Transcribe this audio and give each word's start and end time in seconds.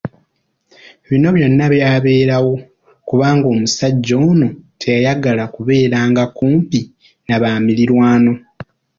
Bino 1.07 1.29
byonna 1.37 1.65
byaliwo 1.73 2.49
kubanga 3.07 3.45
omusajja 3.53 4.13
ono 4.29 4.47
teyayagala 4.79 5.43
kubeera 5.55 5.99
nga 6.09 6.23
kumpi 6.35 6.79
n'abamirirwano. 7.25 8.33